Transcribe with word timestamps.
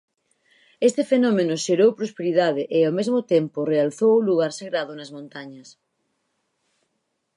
Este 0.87 1.01
fenómeno 1.11 1.55
xerou 1.65 1.89
prosperidade 1.99 2.63
e, 2.77 2.79
ao 2.83 2.93
mesmo 2.99 3.19
tempo, 3.33 3.69
realzou 3.73 4.11
o 4.15 4.25
lugar 4.29 4.51
sagrado 4.59 4.91
nas 4.95 5.13
montañas. 5.15 5.67